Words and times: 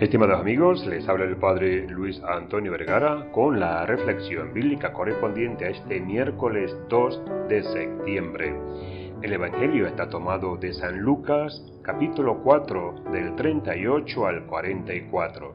Estimados 0.00 0.38
amigos, 0.38 0.86
les 0.86 1.08
habla 1.08 1.24
el 1.24 1.38
Padre 1.38 1.88
Luis 1.88 2.22
Antonio 2.22 2.70
Vergara 2.70 3.32
con 3.32 3.58
la 3.58 3.84
reflexión 3.84 4.54
bíblica 4.54 4.92
correspondiente 4.92 5.64
a 5.64 5.70
este 5.70 5.98
miércoles 6.00 6.72
2 6.88 7.22
de 7.48 7.64
septiembre. 7.64 8.54
El 9.22 9.32
Evangelio 9.32 9.88
está 9.88 10.08
tomado 10.08 10.56
de 10.56 10.72
San 10.72 11.00
Lucas, 11.00 11.60
capítulo 11.82 12.44
4, 12.44 13.10
del 13.10 13.34
38 13.34 14.26
al 14.28 14.46
44. 14.46 15.52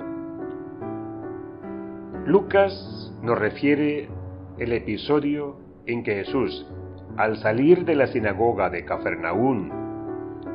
Lucas 2.26 3.14
nos 3.22 3.40
refiere 3.40 4.10
el 4.58 4.74
episodio 4.74 5.56
en 5.86 6.04
que 6.04 6.16
Jesús, 6.16 6.70
al 7.16 7.38
salir 7.38 7.86
de 7.86 7.96
la 7.96 8.08
sinagoga 8.08 8.70
de 8.70 8.84
Cafarnaún, 8.84 9.72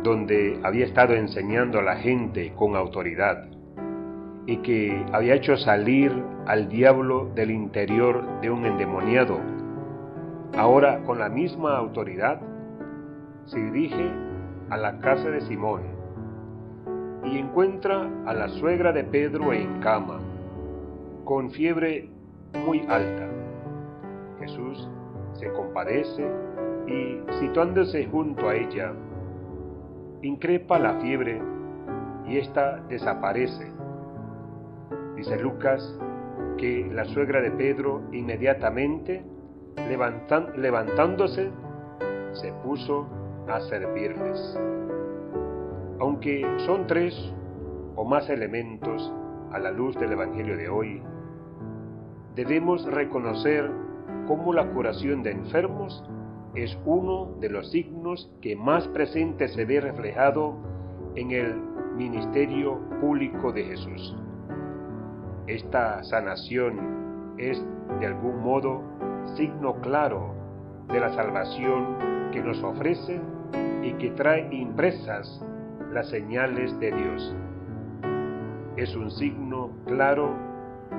donde 0.02 0.61
había 0.62 0.84
estado 0.84 1.14
enseñando 1.14 1.78
a 1.78 1.83
la 1.83 1.97
gente 1.97 2.52
con 2.55 2.77
autoridad, 2.77 3.48
y 4.49 4.57
que 4.63 5.05
había 5.13 5.35
hecho 5.35 5.59
salir 5.59 6.11
al 6.47 6.71
diablo 6.71 7.29
del 7.35 7.51
interior 7.51 8.41
de 8.41 8.51
un 8.51 8.65
endemoniado. 8.65 9.39
Ahora, 10.57 11.01
con 11.05 11.19
la 11.19 11.29
misma 11.29 11.77
autoridad, 11.77 12.41
se 13.45 13.59
dirige 13.59 14.11
a 14.70 14.79
la 14.79 15.01
casa 15.01 15.29
de 15.29 15.42
Simón 15.42 15.83
y 17.25 17.37
encuentra 17.37 18.08
a 18.25 18.33
la 18.33 18.48
suegra 18.48 18.91
de 18.91 19.05
Pedro 19.05 19.53
en 19.53 19.81
cama, 19.81 20.19
con 21.27 21.51
fiebre 21.51 22.08
muy 22.64 22.81
alta. 22.89 23.29
Jesús 24.41 24.89
se 25.35 25.53
compadece 25.53 26.27
y, 26.87 27.20
situándose 27.39 28.07
junto 28.07 28.48
a 28.48 28.55
ella, 28.55 28.95
increpa 30.23 30.79
la 30.79 30.95
fiebre 31.01 31.39
y 32.27 32.39
ésta 32.39 32.79
desaparece 32.89 33.77
Dice 35.18 35.36
Lucas 35.36 35.98
que 36.58 36.89
la 36.92 37.05
suegra 37.06 37.40
de 37.40 37.51
Pedro 37.51 38.02
inmediatamente, 38.12 39.24
levantándose, 40.56 41.51
se 42.34 42.52
puso 42.62 43.08
a 43.48 43.58
servirles. 43.62 44.57
Aunque 45.98 46.46
son 46.58 46.86
tres 46.86 47.14
o 47.96 48.05
más 48.05 48.30
elementos 48.30 49.12
a 49.51 49.58
la 49.58 49.73
luz 49.73 49.98
del 49.98 50.12
Evangelio 50.12 50.57
de 50.57 50.68
hoy, 50.68 51.02
debemos 52.36 52.84
reconocer 52.84 53.68
cómo 54.28 54.52
la 54.52 54.70
curación 54.70 55.24
de 55.24 55.33
enfermos 55.33 56.05
es 56.55 56.78
uno 56.84 57.34
de 57.40 57.48
los 57.48 57.73
signos 57.73 58.30
que 58.40 58.55
más 58.55 58.86
presente 58.86 59.48
se 59.48 59.64
ve 59.64 59.80
reflejado 59.80 60.55
en 61.17 61.33
el 61.33 61.57
ministerio 61.96 62.78
público 63.01 63.51
de 63.51 63.64
Jesús. 63.64 64.17
Esta 65.48 66.05
sanación 66.05 67.35
es 67.39 67.64
de 68.01 68.07
algún 68.07 68.42
modo 68.42 68.83
signo 69.35 69.81
claro 69.81 70.35
de 70.89 71.01
la 71.01 71.09
salvación 71.14 72.31
que 72.33 72.42
nos 72.42 72.63
ofrece 72.63 73.19
y 73.83 73.92
que 73.95 74.11
trae 74.11 74.47
impresas 74.55 75.42
las 75.91 76.11
señales 76.11 76.79
de 76.81 76.92
Dios. 76.92 77.35
Es 78.77 78.95
un 78.95 79.11
signo 79.11 79.70
claro 79.87 80.37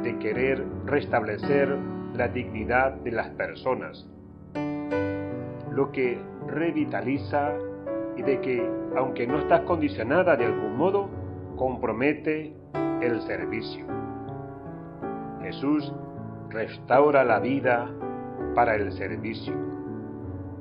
de 0.02 0.18
querer 0.18 0.66
restablecer 0.86 1.78
la 2.16 2.28
dignidad 2.28 2.94
de 2.94 3.12
las 3.12 3.30
personas, 3.30 4.10
lo 5.72 5.92
que 5.92 6.20
revitaliza 6.48 7.54
y 8.18 8.24
de 8.24 8.42
que, 8.42 8.68
aunque 8.98 9.28
no 9.28 9.38
está 9.38 9.64
condicionada 9.64 10.36
de 10.36 10.46
algún 10.46 10.76
modo, 10.76 11.08
compromete 11.56 12.56
el 13.00 13.22
servicio. 13.22 13.99
Jesús 15.50 15.92
restaura 16.50 17.24
la 17.24 17.40
vida 17.40 17.90
para 18.54 18.76
el 18.76 18.92
servicio. 18.92 19.56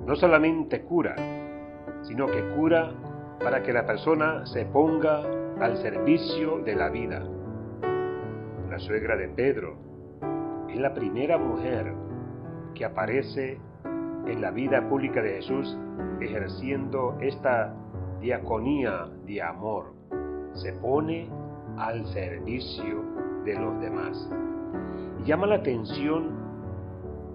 No 0.07 0.17
solamente 0.17 0.83
cura, 0.83 1.15
sino 2.05 2.25
que 2.25 2.43
cura 2.57 2.95
para 3.39 3.63
que 3.63 3.75
la 3.75 3.85
persona 3.85 4.47
se 4.47 4.65
ponga 4.65 5.21
al 5.61 5.77
servicio 5.77 6.61
de 6.61 6.75
la 6.75 6.89
vida. 6.89 7.23
La 8.71 8.79
suegra 8.79 9.17
de 9.17 9.29
Pedro 9.29 9.77
es 10.71 10.81
la 10.81 10.95
primera 10.95 11.37
mujer 11.37 11.93
que 12.75 12.87
aparece 12.87 13.61
en 14.27 14.41
la 14.41 14.51
vida 14.51 14.89
pública 14.89 15.21
de 15.21 15.35
Jesús 15.35 15.77
ejerciendo 16.19 17.19
esta 17.21 17.75
diaconía 18.23 19.07
de 19.27 19.43
amor. 19.43 19.93
Se 20.55 20.73
pone 20.73 21.29
al 21.77 22.07
servicio 22.07 23.05
de 23.45 23.55
los 23.55 23.79
demás. 23.83 24.31
Llama 25.25 25.47
la 25.47 25.57
atención 25.57 26.39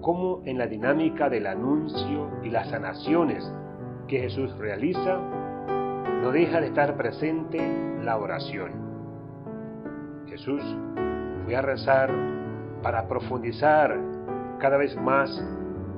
cómo 0.02 0.42
en 0.46 0.58
la 0.58 0.68
dinámica 0.68 1.30
del 1.30 1.48
anuncio 1.48 2.30
y 2.44 2.50
las 2.50 2.70
sanaciones 2.70 3.50
que 4.08 4.20
Jesús 4.20 4.56
realiza, 4.58 5.18
no 6.22 6.32
deja 6.32 6.60
de 6.60 6.68
estar 6.68 6.98
presente 6.98 7.60
la 8.04 8.18
oración. 8.18 8.72
Jesús 10.28 10.62
fue 11.46 11.56
a 11.56 11.62
rezar 11.62 12.12
para 12.82 13.08
profundizar 13.08 13.98
cada 14.60 14.78
vez 14.78 14.96
más 14.98 15.30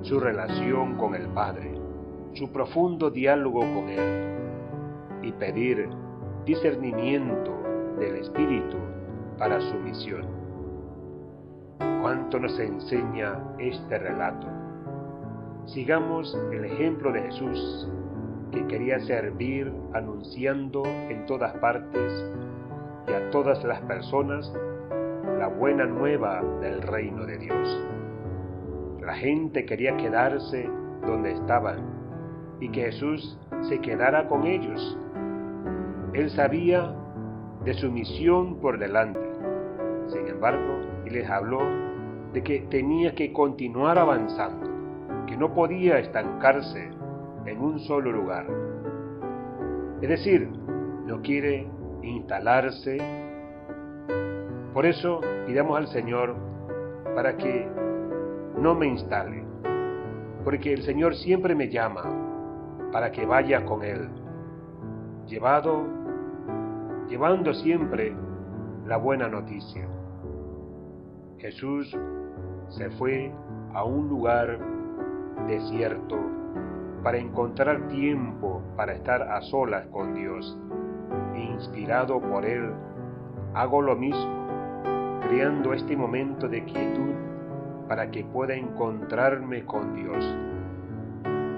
su 0.01 0.19
relación 0.19 0.95
con 0.97 1.15
el 1.15 1.27
Padre, 1.29 1.73
su 2.33 2.51
profundo 2.51 3.09
diálogo 3.09 3.61
con 3.61 3.89
Él 3.89 4.35
y 5.23 5.31
pedir 5.31 5.89
discernimiento 6.45 7.51
del 7.99 8.17
Espíritu 8.17 8.77
para 9.38 9.59
su 9.61 9.75
misión 9.77 10.44
cuánto 12.05 12.39
nos 12.39 12.59
enseña 12.59 13.33
este 13.57 13.97
relato. 13.97 14.45
Sigamos 15.65 16.39
el 16.51 16.65
ejemplo 16.65 17.11
de 17.11 17.23
Jesús, 17.23 17.89
que 18.51 18.67
quería 18.67 18.99
servir 18.99 19.73
anunciando 19.91 20.83
en 20.85 21.25
todas 21.25 21.53
partes 21.53 22.31
y 23.07 23.11
a 23.11 23.31
todas 23.31 23.63
las 23.63 23.81
personas 23.81 24.53
la 25.39 25.47
buena 25.47 25.87
nueva 25.87 26.43
del 26.61 26.83
reino 26.83 27.25
de 27.25 27.39
Dios. 27.39 27.87
La 29.01 29.15
gente 29.15 29.65
quería 29.65 29.97
quedarse 29.97 30.69
donde 31.07 31.31
estaban 31.31 31.79
y 32.59 32.69
que 32.69 32.83
Jesús 32.83 33.35
se 33.67 33.81
quedara 33.81 34.27
con 34.27 34.45
ellos. 34.45 34.95
Él 36.13 36.29
sabía 36.29 36.93
de 37.63 37.73
su 37.73 37.91
misión 37.91 38.61
por 38.61 38.77
delante. 38.77 39.27
Sin 40.09 40.27
embargo, 40.27 40.81
y 41.07 41.09
les 41.09 41.27
habló 41.27 41.94
de 42.35 42.43
que 42.43 42.59
tenía 42.69 43.15
que 43.15 43.31
continuar 43.31 43.97
avanzando, 43.97 44.69
que 45.25 45.37
no 45.37 45.53
podía 45.53 45.99
estancarse 45.99 46.89
en 47.45 47.61
un 47.61 47.79
solo 47.79 48.11
lugar. 48.11 48.45
Es 50.01 50.09
decir, 50.09 50.49
no 51.05 51.21
quiere 51.21 51.65
instalarse. 52.03 52.97
Por 54.73 54.85
eso 54.85 55.21
pidamos 55.47 55.77
al 55.77 55.87
Señor 55.87 56.35
para 57.15 57.37
que 57.37 57.69
no 58.59 58.75
me 58.75 58.88
instale, 58.88 59.41
porque 60.43 60.73
el 60.73 60.83
Señor 60.83 61.15
siempre 61.15 61.55
me 61.55 61.69
llama 61.69 62.03
para 62.91 63.13
que 63.13 63.25
vaya 63.25 63.63
con 63.63 63.81
Él, 63.81 64.09
llevado, 65.25 65.85
llevando 67.07 67.53
siempre 67.53 68.13
la 68.85 68.97
buena 68.97 69.29
noticia. 69.29 69.88
Jesús 71.38 71.95
se 72.69 72.89
fue 72.91 73.31
a 73.73 73.83
un 73.83 74.07
lugar 74.09 74.59
desierto 75.47 76.17
para 77.03 77.17
encontrar 77.19 77.88
tiempo 77.89 78.63
para 78.75 78.94
estar 78.94 79.21
a 79.21 79.41
solas 79.41 79.85
con 79.88 80.15
Dios. 80.15 80.57
Inspirado 81.35 82.19
por 82.19 82.45
Él, 82.45 82.71
hago 83.53 83.81
lo 83.81 83.95
mismo, 83.95 84.47
creando 85.27 85.73
este 85.73 85.95
momento 85.95 86.47
de 86.47 86.63
quietud 86.65 87.13
para 87.88 88.09
que 88.09 88.23
pueda 88.25 88.56
encontrarme 88.56 89.65
con 89.65 89.94
Dios. 89.94 90.38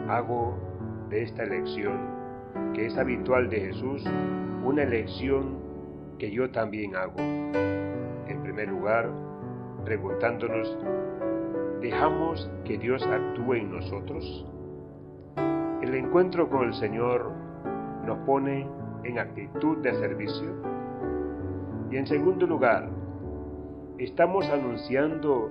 Hago 0.10 0.58
de 1.10 1.24
esta 1.24 1.44
elección, 1.44 1.98
que 2.74 2.88
es 2.88 2.98
habitual 2.98 3.50
de 3.50 3.62
Jesús, 3.62 4.04
una 4.64 4.84
elección 4.84 5.60
que 6.20 6.30
yo 6.30 6.52
también 6.52 6.96
hago. 6.96 7.20
En 7.20 8.42
primer 8.44 8.68
lugar, 8.68 9.10
preguntándonos, 9.88 10.78
¿dejamos 11.80 12.52
que 12.66 12.78
Dios 12.78 13.02
actúe 13.08 13.54
en 13.54 13.72
nosotros? 13.72 14.46
El 15.82 15.96
encuentro 15.96 16.50
con 16.50 16.68
el 16.68 16.74
Señor 16.74 17.32
nos 18.06 18.18
pone 18.26 18.68
en 19.06 19.18
actitud 19.18 19.78
de 19.78 19.94
servicio. 19.94 20.50
Y 21.90 21.96
en 21.96 22.06
segundo 22.06 22.46
lugar, 22.46 22.90
¿estamos 23.98 24.50
anunciando 24.50 25.48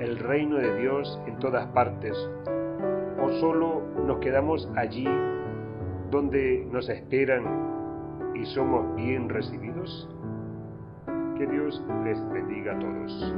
el 0.00 0.18
reino 0.18 0.56
de 0.56 0.80
Dios 0.80 1.22
en 1.28 1.38
todas 1.38 1.68
partes 1.68 2.12
o 3.22 3.30
solo 3.38 3.82
nos 4.04 4.18
quedamos 4.18 4.68
allí 4.74 5.06
donde 6.10 6.66
nos 6.72 6.88
esperan 6.88 8.32
y 8.34 8.44
somos 8.46 8.96
bien 8.96 9.28
recibidos? 9.28 10.08
Que 11.38 11.46
Dios 11.46 11.80
les 12.02 12.28
bendiga 12.30 12.74
a 12.74 12.78
todos. 12.80 13.34